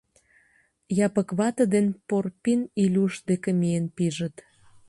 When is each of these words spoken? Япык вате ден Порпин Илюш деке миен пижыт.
Япык 1.05 1.29
вате 1.37 1.65
ден 1.73 1.85
Порпин 2.07 2.59
Илюш 2.83 3.13
деке 3.29 3.51
миен 3.59 3.85
пижыт. 3.95 4.35